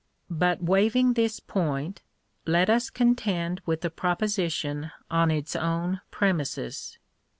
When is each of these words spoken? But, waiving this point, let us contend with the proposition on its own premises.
But, 0.31 0.63
waiving 0.63 1.13
this 1.13 1.39
point, 1.39 2.01
let 2.47 2.71
us 2.71 2.89
contend 2.89 3.61
with 3.67 3.81
the 3.81 3.91
proposition 3.91 4.89
on 5.11 5.29
its 5.29 5.55
own 5.55 6.01
premises. 6.09 6.97